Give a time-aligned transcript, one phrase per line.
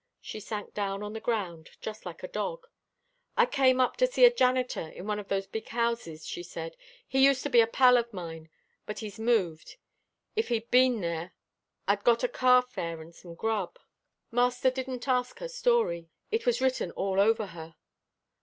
[0.19, 2.65] She sank down on the ground, just like a dog.
[3.37, 6.75] "I came up to see a janitor in one of those big houses," she said,
[7.07, 8.49] "he used to be a pal of mine,
[8.87, 9.75] but he's moved.
[10.35, 11.35] If he'd been there,
[11.87, 13.77] I'd got a car fare and some grub."
[14.31, 16.09] Master didn't ask her story.
[16.31, 17.75] It was written all over her.